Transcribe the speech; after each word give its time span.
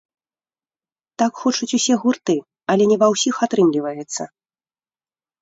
Так 1.21 1.31
хочуць 1.41 1.69
усе 1.79 1.93
гурты, 2.05 2.35
але 2.75 2.83
не 2.93 2.97
ва 3.05 3.11
ўсіх 3.13 3.35
атрымліваецца. 3.49 4.21